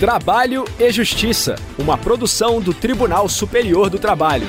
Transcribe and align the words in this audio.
Trabalho 0.00 0.64
e 0.78 0.90
Justiça, 0.90 1.56
uma 1.78 1.98
produção 1.98 2.58
do 2.58 2.72
Tribunal 2.72 3.28
Superior 3.28 3.90
do 3.90 3.98
Trabalho. 3.98 4.46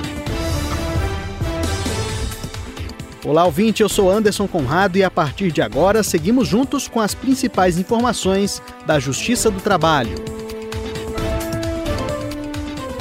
Olá, 3.26 3.44
ouvinte, 3.44 3.84
eu 3.84 3.90
sou 3.90 4.10
Anderson 4.10 4.48
Conrado 4.48 4.96
e 4.96 5.04
a 5.04 5.12
partir 5.12 5.52
de 5.52 5.62
agora 5.62 6.04
seguimos 6.04 6.48
juntos 6.48 6.88
com 6.88 7.02
as 7.02 7.14
principais 7.14 7.78
informações 7.78 8.62
da 8.86 8.98
Justiça 8.98 9.52
do 9.52 9.60
Trabalho. 9.60 10.16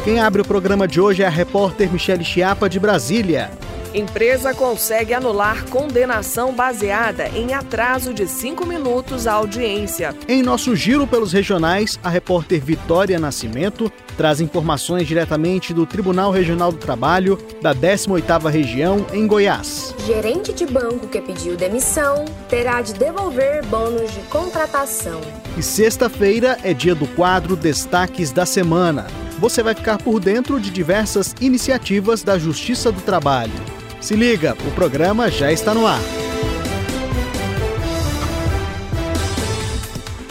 Quem 0.03 0.19
abre 0.19 0.43
o 0.43 0.45
programa 0.45 0.89
de 0.89 1.01
hoje 1.01 1.23
é 1.23 1.27
a 1.29 1.31
repórter 1.31 1.89
Michele 1.89 2.25
Chiapa, 2.25 2.69
de 2.69 2.81
Brasília. 2.81 3.53
Empresa 3.93 4.55
consegue 4.55 5.13
anular 5.13 5.65
condenação 5.65 6.53
baseada 6.53 7.29
em 7.31 7.55
atraso 7.55 8.15
de 8.15 8.29
cinco 8.29 8.65
minutos 8.65 9.27
à 9.27 9.33
audiência. 9.33 10.15
Em 10.29 10.45
nosso 10.45 10.77
giro 10.77 11.09
pelos 11.09 11.33
regionais, 11.33 11.99
a 12.01 12.09
repórter 12.09 12.61
Vitória 12.61 13.19
Nascimento 13.19 13.91
traz 14.17 14.41
informações 14.41 15.09
diretamente 15.09 15.75
do 15.75 15.85
Tribunal 15.87 16.31
Regional 16.31 16.71
do 16.71 16.79
Trabalho 16.79 17.37
da 17.61 17.75
18ª 17.75 18.49
Região 18.49 19.05
em 19.13 19.27
Goiás. 19.27 19.93
Gerente 20.07 20.53
de 20.53 20.67
banco 20.67 21.09
que 21.09 21.21
pediu 21.21 21.57
demissão 21.57 22.27
terá 22.49 22.83
de 22.83 22.95
devolver 22.95 23.65
bônus 23.67 24.13
de 24.13 24.21
contratação. 24.29 25.21
E 25.59 25.63
sexta-feira 25.65 26.59
é 26.63 26.73
dia 26.73 26.95
do 26.95 27.09
quadro 27.09 27.57
Destaques 27.57 28.31
da 28.31 28.47
Semana. 28.47 29.09
Você 29.41 29.65
vai 29.65 29.75
ficar 29.75 29.99
por 29.99 30.21
dentro 30.21 30.61
de 30.61 30.71
diversas 30.71 31.35
iniciativas 31.41 32.23
da 32.23 32.39
Justiça 32.39 32.93
do 32.93 33.01
Trabalho. 33.01 33.80
Se 34.01 34.17
liga, 34.17 34.57
o 34.67 34.71
programa 34.71 35.31
já 35.31 35.53
está 35.53 35.75
no 35.75 35.87
ar. 35.87 36.01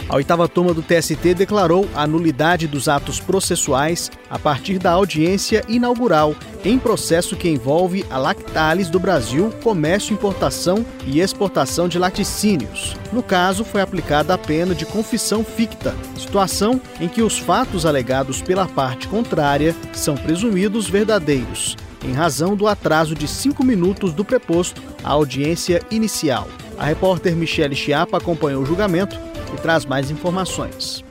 A 0.08 0.16
oitava 0.16 0.48
turma 0.48 0.74
do 0.74 0.82
TST 0.82 1.34
declarou 1.34 1.88
a 1.94 2.04
nulidade 2.04 2.66
dos 2.66 2.88
atos 2.88 3.20
processuais 3.20 4.10
a 4.28 4.40
partir 4.40 4.76
da 4.76 4.90
audiência 4.90 5.64
inaugural 5.68 6.34
em 6.64 6.80
processo 6.80 7.36
que 7.36 7.48
envolve 7.48 8.04
a 8.10 8.18
Lactalis 8.18 8.90
do 8.90 8.98
Brasil, 8.98 9.52
comércio, 9.62 10.12
importação 10.12 10.84
e 11.06 11.20
exportação 11.20 11.86
de 11.86 11.96
laticínios. 11.96 12.96
No 13.12 13.22
caso, 13.22 13.62
foi 13.62 13.80
aplicada 13.80 14.34
a 14.34 14.38
pena 14.38 14.74
de 14.74 14.84
confissão 14.84 15.44
ficta, 15.44 15.94
situação 16.18 16.80
em 17.00 17.06
que 17.06 17.22
os 17.22 17.38
fatos 17.38 17.86
alegados 17.86 18.42
pela 18.42 18.66
parte 18.66 19.06
contrária 19.06 19.76
são 19.92 20.16
presumidos 20.16 20.88
verdadeiros 20.88 21.76
em 22.04 22.12
razão 22.12 22.56
do 22.56 22.66
atraso 22.66 23.14
de 23.14 23.28
cinco 23.28 23.64
minutos 23.64 24.12
do 24.12 24.24
preposto 24.24 24.82
à 25.04 25.10
audiência 25.10 25.82
inicial. 25.90 26.48
A 26.78 26.84
repórter 26.84 27.36
Michele 27.36 27.74
Chiapa 27.74 28.16
acompanhou 28.16 28.62
o 28.62 28.66
julgamento 28.66 29.16
e 29.54 29.60
traz 29.60 29.84
mais 29.84 30.10
informações. 30.10 31.04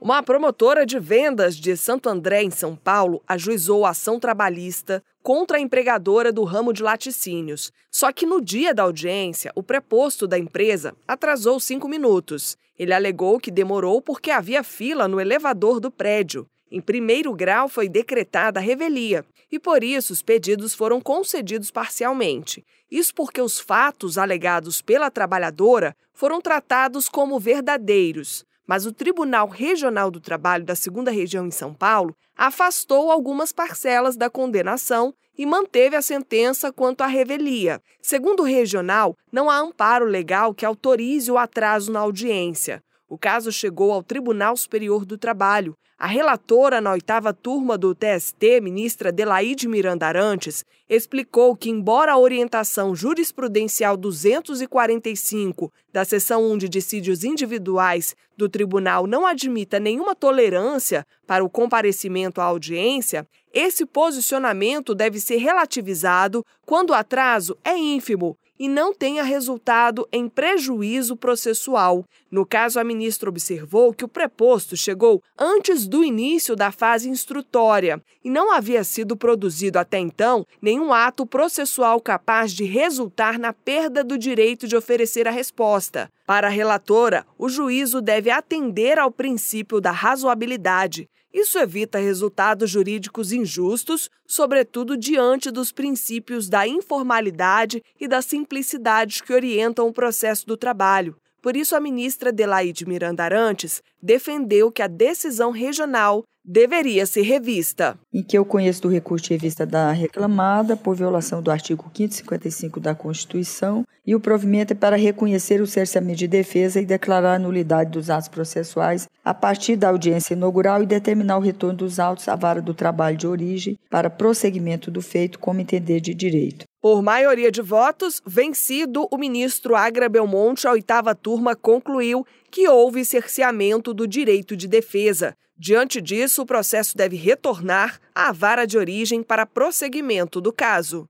Uma 0.00 0.22
promotora 0.22 0.86
de 0.86 0.98
vendas 1.00 1.56
de 1.56 1.76
Santo 1.76 2.08
André, 2.08 2.44
em 2.44 2.50
São 2.50 2.76
Paulo, 2.76 3.20
ajuizou 3.26 3.84
ação 3.84 4.20
trabalhista 4.20 5.02
contra 5.24 5.56
a 5.56 5.60
empregadora 5.60 6.32
do 6.32 6.44
ramo 6.44 6.72
de 6.72 6.84
laticínios. 6.84 7.72
Só 7.90 8.12
que 8.12 8.24
no 8.24 8.40
dia 8.40 8.72
da 8.72 8.84
audiência, 8.84 9.50
o 9.56 9.62
preposto 9.62 10.28
da 10.28 10.38
empresa 10.38 10.94
atrasou 11.06 11.58
cinco 11.58 11.88
minutos. 11.88 12.56
Ele 12.78 12.94
alegou 12.94 13.40
que 13.40 13.50
demorou 13.50 14.00
porque 14.00 14.30
havia 14.30 14.62
fila 14.62 15.08
no 15.08 15.20
elevador 15.20 15.80
do 15.80 15.90
prédio. 15.90 16.46
Em 16.70 16.80
primeiro 16.80 17.34
grau 17.34 17.68
foi 17.68 17.88
decretada 17.88 18.60
a 18.60 18.62
revelia 18.62 19.24
e 19.50 19.58
por 19.58 19.82
isso 19.82 20.12
os 20.12 20.22
pedidos 20.22 20.74
foram 20.74 21.00
concedidos 21.00 21.70
parcialmente. 21.70 22.64
Isso 22.90 23.14
porque 23.14 23.40
os 23.40 23.58
fatos 23.58 24.18
alegados 24.18 24.82
pela 24.82 25.10
trabalhadora 25.10 25.96
foram 26.12 26.40
tratados 26.40 27.08
como 27.08 27.40
verdadeiros. 27.40 28.44
Mas 28.66 28.84
o 28.84 28.92
Tribunal 28.92 29.48
Regional 29.48 30.10
do 30.10 30.20
Trabalho 30.20 30.64
da 30.64 30.74
Segunda 30.74 31.10
Região 31.10 31.46
em 31.46 31.50
São 31.50 31.72
Paulo 31.72 32.14
afastou 32.36 33.10
algumas 33.10 33.50
parcelas 33.50 34.16
da 34.16 34.28
condenação 34.28 35.14
e 35.36 35.46
manteve 35.46 35.96
a 35.96 36.02
sentença 36.02 36.70
quanto 36.72 37.00
à 37.00 37.06
revelia. 37.06 37.80
Segundo 38.02 38.40
o 38.40 38.46
regional, 38.46 39.16
não 39.32 39.48
há 39.48 39.56
amparo 39.58 40.04
legal 40.04 40.52
que 40.52 40.66
autorize 40.66 41.30
o 41.30 41.38
atraso 41.38 41.90
na 41.90 42.00
audiência. 42.00 42.82
O 43.08 43.16
caso 43.16 43.50
chegou 43.50 43.90
ao 43.90 44.02
Tribunal 44.02 44.54
Superior 44.56 45.06
do 45.06 45.16
Trabalho. 45.16 45.74
A 46.00 46.06
relatora 46.06 46.80
na 46.80 46.92
oitava 46.92 47.34
turma 47.34 47.76
do 47.76 47.92
TST, 47.92 48.60
ministra 48.62 49.10
Delaide 49.10 49.66
Miranda 49.66 50.06
Arantes, 50.06 50.64
explicou 50.88 51.56
que, 51.56 51.70
embora 51.70 52.12
a 52.12 52.18
orientação 52.18 52.94
jurisprudencial 52.94 53.96
245 53.96 55.72
da 55.92 56.04
seção 56.04 56.52
1 56.52 56.58
de 56.58 56.68
dissídios 56.68 57.24
individuais 57.24 58.14
do 58.36 58.48
tribunal 58.48 59.08
não 59.08 59.26
admita 59.26 59.80
nenhuma 59.80 60.14
tolerância 60.14 61.04
para 61.26 61.44
o 61.44 61.50
comparecimento 61.50 62.40
à 62.40 62.44
audiência, 62.44 63.26
esse 63.52 63.84
posicionamento 63.84 64.94
deve 64.94 65.18
ser 65.18 65.38
relativizado 65.38 66.46
quando 66.64 66.90
o 66.90 66.94
atraso 66.94 67.58
é 67.64 67.76
ínfimo 67.76 68.38
e 68.58 68.68
não 68.68 68.92
tenha 68.92 69.22
resultado 69.22 70.08
em 70.12 70.28
prejuízo 70.28 71.16
processual. 71.16 72.04
No 72.30 72.44
caso, 72.44 72.80
a 72.80 72.84
ministra 72.84 73.28
observou 73.28 73.92
que 73.92 74.04
o 74.04 74.08
preposto 74.08 74.76
chegou 74.76 75.22
antes 75.38 75.86
do 75.86 76.04
início 76.04 76.56
da 76.56 76.72
fase 76.72 77.08
instrutória 77.08 78.02
e 78.24 78.30
não 78.30 78.52
havia 78.52 78.82
sido 78.82 79.16
produzido 79.16 79.78
até 79.78 79.98
então 79.98 80.44
nenhum 80.60 80.92
ato 80.92 81.24
processual 81.24 82.00
capaz 82.00 82.52
de 82.52 82.64
resultar 82.64 83.38
na 83.38 83.52
perda 83.52 84.02
do 84.02 84.18
direito 84.18 84.66
de 84.66 84.76
oferecer 84.76 85.28
a 85.28 85.30
resposta. 85.30 86.10
Para 86.26 86.48
a 86.48 86.50
relatora, 86.50 87.24
o 87.38 87.48
juízo 87.48 88.02
deve 88.02 88.30
atender 88.30 88.98
ao 88.98 89.10
princípio 89.10 89.80
da 89.80 89.90
razoabilidade 89.90 91.08
isso 91.40 91.58
evita 91.58 91.98
resultados 91.98 92.70
jurídicos 92.70 93.32
injustos, 93.32 94.10
sobretudo 94.26 94.96
diante 94.96 95.50
dos 95.50 95.70
princípios 95.70 96.48
da 96.48 96.66
informalidade 96.66 97.82
e 98.00 98.08
da 98.08 98.20
simplicidade 98.20 99.22
que 99.22 99.32
orientam 99.32 99.86
o 99.86 99.92
processo 99.92 100.46
do 100.46 100.56
trabalho. 100.56 101.16
Por 101.42 101.56
isso, 101.56 101.76
a 101.76 101.80
ministra 101.80 102.32
Delaide 102.32 102.86
Miranda 102.86 103.24
Arantes 103.24 103.82
defendeu 104.02 104.70
que 104.70 104.82
a 104.82 104.86
decisão 104.86 105.50
regional 105.50 106.24
deveria 106.44 107.04
ser 107.04 107.22
revista. 107.22 107.98
Em 108.12 108.22
que 108.22 108.36
eu 108.38 108.42
conheço 108.42 108.80
do 108.80 108.88
recurso 108.88 109.26
de 109.26 109.34
revista 109.34 109.66
da 109.66 109.92
reclamada 109.92 110.74
por 110.76 110.96
violação 110.96 111.42
do 111.42 111.50
artigo 111.50 111.90
555 111.92 112.80
da 112.80 112.94
Constituição 112.94 113.84
e 114.06 114.14
o 114.14 114.20
provimento 114.20 114.72
é 114.72 114.76
para 114.76 114.96
reconhecer 114.96 115.60
o 115.60 115.66
cerceamento 115.66 116.20
de 116.20 116.26
defesa 116.26 116.80
e 116.80 116.86
declarar 116.86 117.34
a 117.34 117.38
nulidade 117.38 117.90
dos 117.90 118.08
atos 118.08 118.28
processuais 118.28 119.06
a 119.22 119.34
partir 119.34 119.76
da 119.76 119.90
audiência 119.90 120.32
inaugural 120.32 120.82
e 120.82 120.86
determinar 120.86 121.36
o 121.36 121.42
retorno 121.42 121.76
dos 121.76 122.00
autos 122.00 122.26
à 122.28 122.34
vara 122.34 122.62
do 122.62 122.72
trabalho 122.72 123.18
de 123.18 123.26
origem 123.26 123.78
para 123.90 124.08
prosseguimento 124.08 124.90
do 124.90 125.02
feito 125.02 125.38
como 125.38 125.60
entender 125.60 126.00
de 126.00 126.14
direito. 126.14 126.64
Por 126.80 127.02
maioria 127.02 127.50
de 127.50 127.60
votos, 127.60 128.22
vencido, 128.24 129.08
o 129.10 129.18
ministro 129.18 129.74
Agra 129.74 130.08
Belmonte, 130.08 130.68
a 130.68 130.70
oitava 130.70 131.12
turma, 131.12 131.56
concluiu 131.56 132.24
que 132.52 132.68
houve 132.68 133.04
cerceamento 133.04 133.92
do 133.92 134.06
direito 134.06 134.56
de 134.56 134.68
defesa. 134.68 135.34
Diante 135.58 136.00
disso, 136.00 136.42
o 136.42 136.46
processo 136.46 136.96
deve 136.96 137.16
retornar 137.16 137.98
à 138.14 138.30
vara 138.30 138.64
de 138.64 138.78
origem 138.78 139.24
para 139.24 139.44
prosseguimento 139.44 140.40
do 140.40 140.52
caso. 140.52 141.08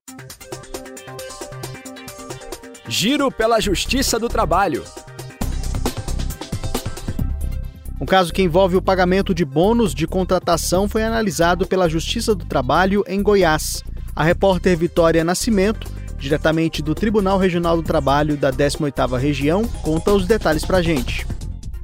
Giro 2.89 3.31
pela 3.31 3.61
Justiça 3.61 4.19
do 4.19 4.31
Trabalho. 4.31 4.83
Um 8.01 8.07
caso 8.07 8.33
que 8.33 8.41
envolve 8.41 8.75
o 8.75 8.81
pagamento 8.81 9.35
de 9.35 9.45
bônus 9.45 9.95
de 9.95 10.07
contratação 10.07 10.89
foi 10.89 11.03
analisado 11.03 11.67
pela 11.67 11.91
Justiça 11.91 12.35
do 12.35 12.47
Trabalho 12.47 13.05
em 13.07 13.23
Goiás. 13.23 13.85
A 14.19 14.25
repórter 14.25 14.77
Vitória 14.77 15.23
Nascimento, 15.23 15.89
diretamente 16.17 16.83
do 16.83 16.93
Tribunal 16.93 17.39
Regional 17.39 17.77
do 17.77 17.85
Trabalho 17.85 18.37
da 18.37 18.51
18ª 18.51 19.17
Região, 19.17 19.63
conta 19.81 20.11
os 20.11 20.27
detalhes 20.27 20.65
pra 20.65 20.83
gente. 20.83 21.25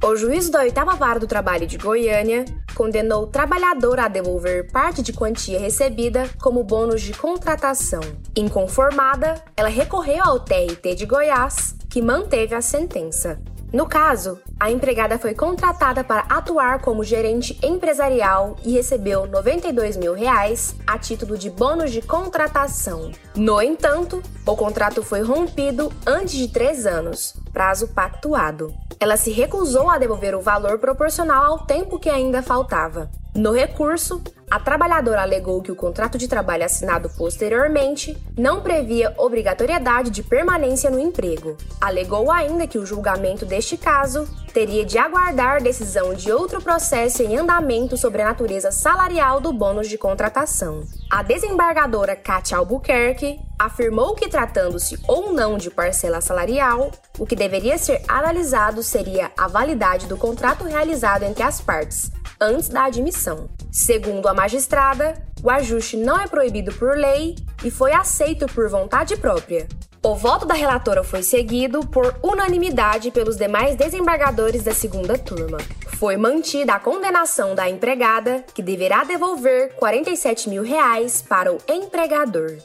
O 0.03 0.17
juiz 0.17 0.49
da 0.49 0.59
oitava 0.59 0.95
vara 0.95 1.17
do 1.17 1.27
trabalho 1.27 1.65
de 1.65 1.77
Goiânia 1.77 2.43
condenou 2.75 3.23
o 3.23 3.27
trabalhador 3.27 4.01
a 4.01 4.09
devolver 4.09 4.69
parte 4.69 5.01
de 5.01 5.13
quantia 5.13 5.57
recebida 5.57 6.29
como 6.41 6.61
bônus 6.61 7.03
de 7.03 7.13
contratação. 7.13 8.01
Inconformada, 8.35 9.41
ela 9.55 9.69
recorreu 9.69 10.25
ao 10.25 10.41
TRT 10.41 10.93
de 10.93 11.05
Goiás, 11.05 11.73
que 11.89 12.01
manteve 12.01 12.53
a 12.53 12.59
sentença. 12.59 13.39
No 13.75 13.85
caso, 13.85 14.39
a 14.57 14.71
empregada 14.71 15.19
foi 15.19 15.33
contratada 15.33 16.01
para 16.01 16.21
atuar 16.29 16.79
como 16.79 17.03
gerente 17.03 17.59
empresarial 17.61 18.55
e 18.63 18.71
recebeu 18.71 19.27
92 19.27 19.97
mil 19.97 20.13
reais 20.13 20.73
a 20.87 20.97
título 20.97 21.37
de 21.37 21.49
bônus 21.49 21.91
de 21.91 22.01
contratação. 22.01 23.11
No 23.35 23.61
entanto, 23.61 24.23
o 24.45 24.55
contrato 24.55 25.03
foi 25.03 25.23
rompido 25.23 25.91
antes 26.07 26.35
de 26.35 26.47
três 26.47 26.85
anos, 26.85 27.35
prazo 27.51 27.89
pactuado. 27.89 28.73
Ela 28.97 29.17
se 29.17 29.31
recusou 29.31 29.89
a 29.89 29.97
devolver 29.97 30.33
o 30.35 30.41
valor 30.41 30.79
proporcional 30.79 31.43
ao 31.43 31.65
tempo 31.65 31.99
que 31.99 32.09
ainda 32.09 32.41
faltava. 32.41 33.11
No 33.35 33.51
recurso, 33.51 34.23
A 34.49 34.59
trabalhadora 34.59 35.23
alegou 35.23 35.61
que 35.61 35.71
o 35.71 35.75
contrato 35.75 36.17
de 36.17 36.27
trabalho 36.27 36.63
assinado 36.63 37.09
posteriormente 37.09 38.15
não 38.37 38.61
previa 38.61 39.13
obrigatoriedade 39.17 40.11
de 40.11 40.21
permanência 40.21 40.89
no 40.89 40.99
emprego. 40.99 41.57
Alegou 41.81 42.31
ainda 42.31 42.67
que 42.67 42.77
o 42.77 42.85
julgamento 42.85 43.45
deste 43.45 43.75
caso 43.75 44.27
teria 44.53 44.85
de 44.85 44.97
aguardar 44.97 45.63
decisão 45.63 46.13
de 46.13 46.31
outro 46.31 46.61
processo 46.61 47.23
em 47.23 47.35
andamento 47.35 47.97
sobre 47.97 48.21
a 48.21 48.25
natureza 48.25 48.71
salarial 48.71 49.41
do 49.41 49.51
bônus 49.51 49.89
de 49.89 49.97
contratação. 49.97 50.83
A 51.09 51.23
desembargadora 51.23 52.15
Katia 52.15 52.57
Albuquerque 52.57 53.39
afirmou 53.57 54.15
que, 54.15 54.27
tratando-se 54.27 54.99
ou 55.07 55.33
não 55.33 55.57
de 55.57 55.69
parcela 55.69 56.21
salarial, 56.21 56.91
o 57.17 57.25
que 57.25 57.35
deveria 57.35 57.77
ser 57.77 58.01
analisado 58.07 58.83
seria 58.83 59.31
a 59.37 59.47
validade 59.47 60.07
do 60.07 60.17
contrato 60.17 60.63
realizado 60.63 61.23
entre 61.23 61.43
as 61.43 61.61
partes, 61.61 62.11
antes 62.39 62.69
da 62.69 62.85
admissão. 62.85 63.49
Segundo 63.71 64.27
a 64.27 64.33
magistrada, 64.33 65.13
o 65.43 65.49
ajuste 65.49 65.97
não 65.97 66.19
é 66.19 66.27
proibido 66.27 66.73
por 66.73 66.97
lei 66.97 67.35
e 67.63 67.71
foi 67.71 67.93
aceito 67.93 68.45
por 68.47 68.69
vontade 68.69 69.15
própria. 69.17 69.67
O 70.03 70.13
voto 70.13 70.45
da 70.45 70.53
relatora 70.53 71.03
foi 71.03 71.23
seguido 71.23 71.79
por 71.87 72.15
unanimidade 72.21 73.09
pelos 73.09 73.37
demais 73.37 73.75
desembargadores 73.75 74.63
da 74.63 74.71
segunda 74.71 75.17
turma. 75.17 75.57
Foi 75.97 76.15
mantida 76.15 76.73
a 76.73 76.79
condenação 76.79 77.55
da 77.55 77.67
empregada, 77.67 78.45
que 78.53 78.61
deverá 78.61 79.03
devolver 79.03 79.73
47 79.77 80.47
mil 80.47 80.61
reais 80.61 81.23
para 81.27 81.51
o 81.51 81.57
empregador. 81.67 82.57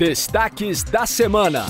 Destaques 0.00 0.82
da 0.82 1.04
semana. 1.04 1.66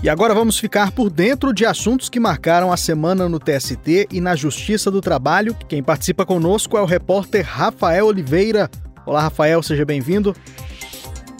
E 0.00 0.08
agora 0.08 0.32
vamos 0.32 0.56
ficar 0.56 0.92
por 0.92 1.10
dentro 1.10 1.52
de 1.52 1.66
assuntos 1.66 2.08
que 2.08 2.20
marcaram 2.20 2.72
a 2.72 2.76
semana 2.76 3.28
no 3.28 3.40
TST 3.40 4.06
e 4.12 4.20
na 4.20 4.36
Justiça 4.36 4.88
do 4.88 5.00
Trabalho. 5.00 5.52
Quem 5.68 5.82
participa 5.82 6.24
conosco 6.24 6.78
é 6.78 6.80
o 6.80 6.84
repórter 6.84 7.44
Rafael 7.44 8.06
Oliveira. 8.06 8.70
Olá, 9.04 9.22
Rafael, 9.22 9.60
seja 9.64 9.84
bem-vindo. 9.84 10.32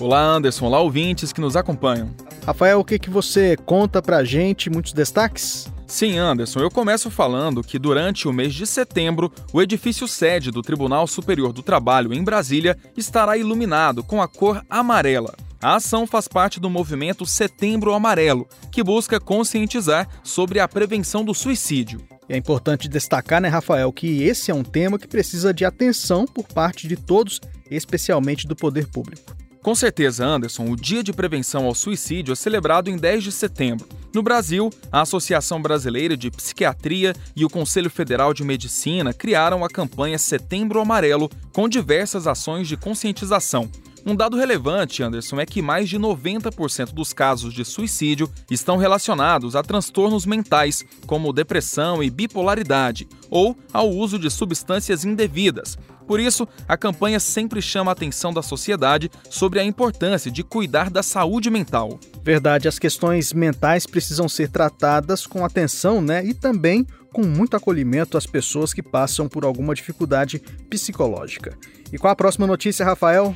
Olá, 0.01 0.21
Anderson. 0.21 0.67
Olá, 0.67 0.81
ouvintes 0.81 1.33
que 1.33 1.41
nos 1.41 1.55
acompanham. 1.55 2.11
Rafael, 2.45 2.81
o 2.81 2.85
que, 2.85 2.99
que 2.99 3.09
você 3.09 3.57
conta 3.65 4.03
pra 4.03 4.25
gente? 4.25 4.69
Muitos 4.69 4.93
destaques? 4.93 5.73
Sim, 5.87 6.19
Anderson, 6.19 6.59
eu 6.59 6.73
começo 6.73 7.09
falando 7.09 7.63
que 7.63 7.79
durante 7.79 8.27
o 8.27 8.33
mês 8.33 8.53
de 8.53 8.67
setembro, 8.67 9.33
o 9.53 9.63
edifício 9.63 10.09
sede 10.09 10.51
do 10.51 10.61
Tribunal 10.61 11.07
Superior 11.07 11.53
do 11.53 11.63
Trabalho 11.63 12.13
em 12.13 12.25
Brasília 12.25 12.77
estará 12.97 13.37
iluminado 13.37 14.03
com 14.03 14.21
a 14.21 14.27
cor 14.27 14.61
amarela. 14.69 15.33
A 15.65 15.77
ação 15.77 16.07
faz 16.07 16.29
parte 16.29 16.61
do 16.61 16.69
movimento 16.69 17.25
Setembro 17.25 17.95
Amarelo, 17.95 18.47
que 18.71 18.83
busca 18.83 19.19
conscientizar 19.19 20.07
sobre 20.23 20.61
a 20.61 20.69
prevenção 20.69 21.25
do 21.25 21.33
suicídio. 21.33 22.03
É 22.29 22.37
importante 22.37 22.87
destacar, 22.87 23.41
né, 23.41 23.49
Rafael, 23.49 23.91
que 23.91 24.25
esse 24.25 24.51
é 24.51 24.55
um 24.55 24.63
tema 24.63 24.99
que 24.99 25.09
precisa 25.09 25.55
de 25.55 25.65
atenção 25.65 26.27
por 26.27 26.45
parte 26.45 26.87
de 26.87 26.97
todos, 26.97 27.41
especialmente 27.71 28.47
do 28.47 28.55
poder 28.55 28.89
público. 28.89 29.35
Com 29.63 29.75
certeza, 29.75 30.27
Anderson, 30.27 30.67
o 30.67 30.77
Dia 30.77 31.03
de 31.03 31.15
Prevenção 31.15 31.65
ao 31.65 31.75
Suicídio 31.75 32.33
é 32.33 32.37
celebrado 32.37 32.91
em 32.91 32.99
10 32.99 33.25
de 33.25 33.33
setembro. 33.33 33.89
No 34.13 34.23
Brasil, 34.23 34.69
a 34.93 35.01
Associação 35.01 35.63
Brasileira 35.63 36.15
de 36.15 36.31
Psiquiatria 36.31 37.15
e 37.35 37.43
o 37.43 37.49
Conselho 37.49 37.89
Federal 37.89 38.35
de 38.35 38.45
Medicina 38.45 39.15
criaram 39.15 39.65
a 39.65 39.71
campanha 39.71 40.19
Setembro 40.19 40.79
Amarelo, 40.79 41.31
com 41.55 41.71
diversas 41.71 42.27
ações 42.27 42.69
de 42.69 42.77
conscientização. 42.77 43.71
Um 44.07 44.15
dado 44.15 44.37
relevante, 44.37 45.03
Anderson, 45.03 45.41
é 45.41 45.47
que 45.47 45.63
mais 45.63 45.89
de 45.89 45.99
90% 45.99 46.93
dos 46.93 47.15
casos 47.15 47.55
de 47.55 47.65
suicídio 47.65 48.31
estão 48.51 48.77
relacionados 48.77 49.57
a 49.57 49.63
transtornos 49.63 50.27
mentais, 50.27 50.85
como 51.07 51.33
depressão 51.33 52.03
e 52.03 52.11
bipolaridade, 52.11 53.09
ou 53.31 53.57
ao 53.73 53.91
uso 53.91 54.19
de 54.19 54.31
substâncias 54.31 55.07
indevidas. 55.07 55.79
Por 56.07 56.21
isso, 56.21 56.47
a 56.69 56.77
campanha 56.77 57.19
sempre 57.19 57.63
chama 57.63 57.91
a 57.91 57.93
atenção 57.93 58.31
da 58.31 58.43
sociedade 58.43 59.11
sobre 59.31 59.59
a 59.59 59.65
importância 59.65 60.31
de 60.31 60.43
cuidar 60.43 60.91
da 60.91 61.03
saúde 61.03 61.49
mental. 61.49 61.99
Verdade, 62.23 62.69
as 62.69 62.79
questões 62.79 63.33
mentais 63.33 63.87
precisam 63.87 64.29
ser 64.29 64.51
tratadas 64.51 65.27
com 65.27 65.47
atenção, 65.47 66.03
né? 66.03 66.23
E 66.23 66.35
também 66.35 66.87
com 67.11 67.23
muito 67.23 67.57
acolhimento 67.57 68.19
às 68.19 68.27
pessoas 68.27 68.75
que 68.75 68.83
passam 68.83 69.29
por 69.29 69.47
alguma 69.47 69.75
dificuldade 69.75 70.41
psicológica. 70.69 71.57
E 71.91 71.97
qual 71.97 72.13
a 72.13 72.17
próxima 72.17 72.47
notícia, 72.47 72.85
Rafael? 72.85 73.35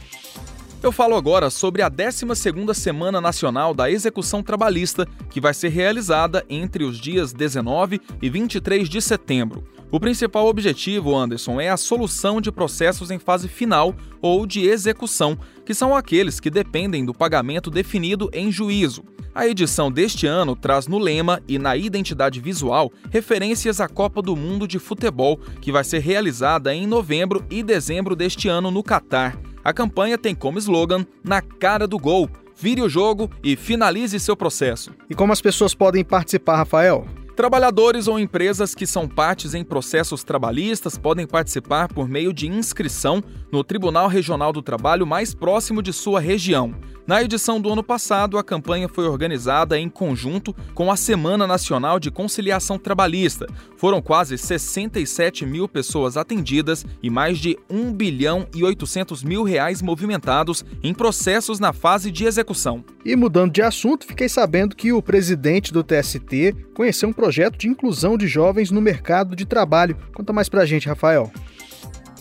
Eu 0.81 0.93
falo 0.93 1.17
agora 1.17 1.51
sobre 1.51 1.83
a 1.83 1.91
12ª 1.91 2.73
Semana 2.73 3.21
Nacional 3.21 3.75
da 3.75 3.91
Execução 3.91 4.45
Trabalhista, 4.45 5.09
que 5.29 5.41
vai 5.41 5.53
ser 5.53 5.71
realizada 5.71 6.47
entre 6.49 6.85
os 6.85 7.01
dias 7.01 7.33
19 7.33 8.01
e 8.23 8.31
23 8.31 8.89
de 8.89 9.03
setembro. 9.03 9.65
O 9.91 9.99
principal 9.99 10.47
objetivo, 10.47 11.17
Anderson, 11.17 11.61
é 11.61 11.69
a 11.69 11.77
solução 11.77 12.41
de 12.41 12.53
processos 12.53 13.11
em 13.11 13.19
fase 13.19 13.49
final 13.49 13.93
ou 14.23 14.47
de 14.47 14.69
execução, 14.69 15.37
que 15.67 15.75
são 15.75 15.97
aqueles 15.97 16.39
que 16.39 16.49
dependem 16.49 17.05
do 17.05 17.13
pagamento 17.13 17.71
definido 17.71 18.31
em 18.33 18.53
juízo. 18.53 19.03
A 19.35 19.49
edição 19.49 19.91
deste 19.91 20.29
ano 20.29 20.55
traz 20.55 20.87
no 20.87 20.99
lema 20.99 21.43
e 21.49 21.59
na 21.59 21.77
identidade 21.77 22.41
visual 22.41 22.93
referências 23.11 23.81
à 23.81 23.89
Copa 23.89 24.23
do 24.23 24.37
Mundo 24.37 24.69
de 24.69 24.79
Futebol, 24.79 25.41
que 25.61 25.73
vai 25.73 25.83
ser 25.83 25.99
realizada 25.99 26.73
em 26.73 26.87
novembro 26.87 27.45
e 27.51 27.65
dezembro 27.65 28.15
deste 28.15 28.49
ano 28.49 28.71
no 28.71 28.83
Catar. 28.83 29.48
A 29.69 29.73
campanha 29.75 30.17
tem 30.17 30.35
como 30.35 30.59
slogan 30.59 31.07
Na 31.23 31.43
cara 31.43 31.87
do 31.87 31.99
gol. 31.99 32.27
Vire 32.57 32.81
o 32.81 32.89
jogo 32.89 33.31
e 33.45 33.55
finalize 33.55 34.19
seu 34.19 34.35
processo. 34.35 34.95
E 35.11 35.15
como 35.15 35.31
as 35.31 35.43
pessoas 35.43 35.75
podem 35.75 36.03
participar, 36.03 36.57
Rafael? 36.57 37.07
Trabalhadores 37.39 38.09
ou 38.09 38.19
empresas 38.19 38.75
que 38.75 38.85
são 38.85 39.07
partes 39.07 39.55
em 39.55 39.63
processos 39.63 40.25
trabalhistas 40.25 40.99
podem 40.99 41.25
participar 41.25 41.87
por 41.87 42.09
meio 42.09 42.33
de 42.33 42.49
inscrição 42.49 43.23
no 43.53 43.63
Tribunal 43.63 44.09
Regional 44.09 44.53
do 44.53 44.61
Trabalho 44.61 45.07
mais 45.07 45.37
próximo 45.37 45.81
de 45.81 45.93
sua 45.93 46.19
região. 46.19 46.75
Na 47.09 47.23
edição 47.23 47.59
do 47.59 47.73
ano 47.73 47.83
passado, 47.83 48.37
a 48.37 48.45
campanha 48.45 48.87
foi 48.87 49.07
organizada 49.07 49.79
em 49.79 49.89
conjunto 49.89 50.55
com 50.75 50.93
a 50.93 50.97
Semana 50.97 51.47
Nacional 51.47 51.99
de 51.99 52.11
Conciliação 52.11 52.79
Trabalhista. 52.79 53.47
Foram 53.79 54.03
quase 54.03 54.37
67 54.37 55.47
mil 55.47 55.67
pessoas 55.67 56.19
atendidas 56.19 56.85
e 57.03 57.09
mais 57.09 57.39
de 57.39 57.59
1 57.71 57.95
bilhão 57.95 58.47
e 58.55 58.63
800 58.63 59.23
mil 59.23 59.43
reais 59.43 59.81
movimentados 59.81 60.63
em 60.83 60.93
processos 60.93 61.59
na 61.59 61.73
fase 61.73 62.11
de 62.11 62.27
execução. 62.27 62.85
E 63.03 63.17
mudando 63.17 63.53
de 63.53 63.63
assunto, 63.63 64.05
fiquei 64.05 64.29
sabendo 64.29 64.77
que 64.77 64.93
o 64.93 65.01
presidente 65.01 65.73
do 65.73 65.83
TST 65.83 66.55
conheceu 66.75 67.09
um 67.09 67.13
projeto 67.29 67.59
de 67.59 67.69
inclusão 67.69 68.17
de 68.17 68.27
jovens 68.27 68.71
no 68.71 68.81
mercado 68.81 69.37
de 69.37 69.45
trabalho. 69.45 69.95
Conta 70.15 70.33
mais 70.33 70.49
pra 70.49 70.65
gente, 70.65 70.89
Rafael. 70.89 71.31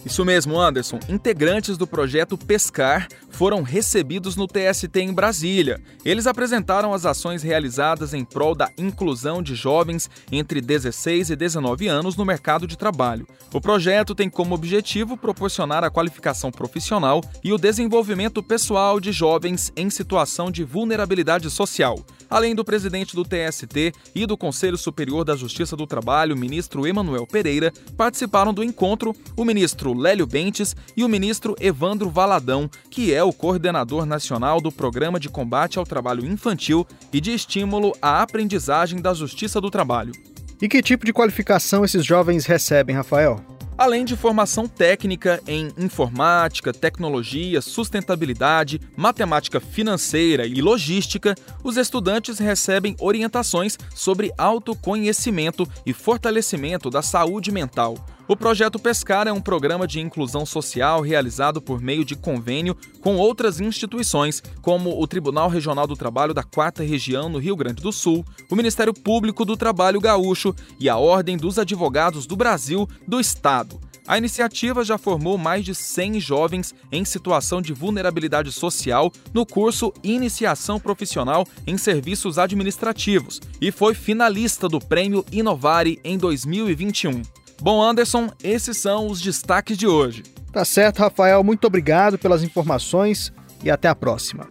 Isso 0.06 0.26
mesmo, 0.26 0.60
Anderson. 0.60 1.00
Integrantes 1.08 1.78
do 1.78 1.88
projeto 1.88 2.38
Pescar 2.38 3.08
foram 3.38 3.62
recebidos 3.62 4.36
no 4.36 4.48
TST 4.48 5.00
em 5.00 5.14
Brasília. 5.14 5.80
Eles 6.04 6.26
apresentaram 6.26 6.92
as 6.92 7.06
ações 7.06 7.44
realizadas 7.44 8.12
em 8.16 8.26
prol 8.26 8.56
da 8.56 8.72
inclusão 8.76 9.44
de 9.44 9.54
jovens 9.54 10.10
entre 10.32 10.60
16 10.60 11.30
e 11.30 11.36
19 11.36 11.88
anos 11.88 12.16
no 12.16 12.26
mercado 12.26 12.66
de 12.66 12.76
trabalho. 12.76 13.28
O 13.54 13.62
projeto 13.62 14.16
tem 14.16 14.28
como 14.28 14.56
objetivo 14.56 15.16
proporcionar 15.16 15.84
a 15.84 15.92
qualificação 15.92 16.50
profissional 16.50 17.24
e 17.44 17.54
o 17.54 17.60
desenvolvimento 17.60 18.42
pessoal 18.42 19.00
de 19.00 19.12
jovens 19.12 19.72
em 19.76 19.88
situação 19.92 20.50
de 20.50 20.64
vulnerabilidade 20.64 21.48
social. 21.52 22.04
Além 22.30 22.56
do 22.56 22.66
presidente 22.66 23.16
do 23.16 23.24
TST 23.24 23.94
e 24.14 24.26
do 24.26 24.36
Conselho 24.36 24.78
Superior 24.78 25.24
da 25.24 25.36
Justiça 25.36 25.78
do 25.78 25.88
Trabalho, 25.88 26.36
ministro 26.36 26.86
Emanuel 26.86 27.26
Pereira, 27.26 27.72
participaram 27.96 28.54
do 28.54 28.64
encontro 28.64 29.16
o 29.36 29.46
ministro 29.46 29.94
Lélio 29.94 30.26
Bentes 30.26 30.76
e 30.96 31.04
o 31.04 31.10
ministro 31.10 31.56
Evandro 31.60 32.10
Valadão, 32.10 32.70
que 32.90 33.14
é 33.14 33.24
o 33.24 33.27
coordenador 33.34 34.06
nacional 34.06 34.60
do 34.60 34.72
Programa 34.72 35.20
de 35.20 35.30
Combate 35.30 35.80
ao 35.80 35.86
Trabalho 35.86 36.26
Infantil 36.26 36.86
e 37.12 37.22
de 37.22 37.34
Estímulo 37.34 37.94
à 38.02 38.22
Aprendizagem 38.22 39.02
da 39.02 39.14
Justiça 39.14 39.62
do 39.62 39.70
Trabalho. 39.70 40.14
E 40.62 40.68
que 40.68 40.82
tipo 40.82 41.06
de 41.06 41.14
qualificação 41.14 41.86
esses 41.86 42.06
jovens 42.06 42.46
recebem, 42.46 42.96
Rafael? 42.96 43.44
além 43.78 44.04
de 44.04 44.16
formação 44.16 44.68
técnica 44.68 45.42
em 45.48 45.72
informática, 45.78 46.74
tecnologia, 46.74 47.62
sustentabilidade, 47.62 48.82
matemática 48.96 49.60
financeira 49.60 50.48
e 50.48 50.62
logística, 50.62 51.36
os 51.64 51.78
estudantes 51.78 52.40
recebem 52.40 52.96
orientações 53.00 53.78
sobre 53.94 54.34
autoconhecimento 54.38 55.68
e 55.86 55.94
fortalecimento 55.94 56.90
da 56.90 57.02
saúde 57.02 57.52
mental. 57.52 57.96
O 58.30 58.36
projeto 58.36 58.78
Pescar 58.78 59.26
é 59.26 59.32
um 59.32 59.40
programa 59.40 59.88
de 59.88 60.02
inclusão 60.02 60.46
social 60.46 61.00
realizado 61.00 61.62
por 61.62 61.80
meio 61.80 62.04
de 62.04 62.14
convênio 62.14 62.76
com 63.00 63.16
outras 63.16 63.62
instituições, 63.62 64.44
como 64.62 65.02
o 65.02 65.08
Tribunal 65.08 65.48
Regional 65.48 65.88
do 65.88 65.96
Trabalho 65.96 66.34
da 66.34 66.44
Quarta 66.44 66.84
Região 66.84 67.30
no 67.30 67.38
Rio 67.38 67.56
Grande 67.56 67.82
do 67.82 67.94
Sul, 67.94 68.26
o 68.50 68.56
Ministério 68.56 68.94
Público 68.94 69.46
do 69.46 69.56
Trabalho 69.56 70.02
Gaúcho 70.02 70.54
e 70.78 70.90
a 70.90 70.98
Ordem 70.98 71.38
dos 71.38 71.58
Advogados 71.58 72.26
do 72.26 72.36
Brasil 72.36 72.86
do 73.08 73.18
Estado. 73.18 73.80
A 74.06 74.18
iniciativa 74.18 74.84
já 74.84 74.98
formou 74.98 75.38
mais 75.38 75.64
de 75.64 75.74
100 75.74 76.20
jovens 76.20 76.76
em 76.92 77.06
situação 77.06 77.62
de 77.62 77.72
vulnerabilidade 77.72 78.52
social 78.52 79.10
no 79.34 79.46
curso 79.46 79.94
Iniciação 80.04 80.82
Profissional 80.82 81.48
em 81.66 81.78
Serviços 81.78 82.38
Administrativos 82.38 83.40
e 83.62 83.72
foi 83.72 83.94
finalista 83.94 84.68
do 84.68 84.80
Prêmio 84.80 85.26
Inovare 85.32 85.98
em 86.04 86.18
2021. 86.18 87.22
Bom, 87.62 87.82
Anderson, 87.82 88.30
esses 88.44 88.78
são 88.78 89.08
os 89.08 89.22
destaques 89.22 89.78
de 89.78 89.88
hoje. 89.88 90.24
Tá 90.52 90.64
certo, 90.64 91.00
Rafael. 91.00 91.44
Muito 91.44 91.66
obrigado 91.66 92.18
pelas 92.18 92.44
informações 92.44 93.34
e 93.64 93.70
até 93.70 93.88
a 93.88 93.96
próxima. 93.96 94.48